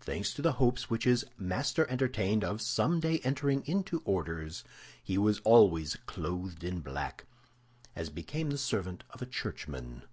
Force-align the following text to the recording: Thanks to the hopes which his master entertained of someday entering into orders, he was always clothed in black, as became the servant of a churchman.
Thanks 0.00 0.32
to 0.32 0.40
the 0.40 0.54
hopes 0.54 0.88
which 0.88 1.04
his 1.04 1.26
master 1.36 1.86
entertained 1.90 2.42
of 2.42 2.62
someday 2.62 3.18
entering 3.18 3.62
into 3.66 4.00
orders, 4.06 4.64
he 5.02 5.18
was 5.18 5.40
always 5.40 5.96
clothed 6.06 6.64
in 6.64 6.80
black, 6.80 7.26
as 7.94 8.08
became 8.08 8.48
the 8.48 8.56
servant 8.56 9.04
of 9.10 9.20
a 9.20 9.26
churchman. 9.26 10.04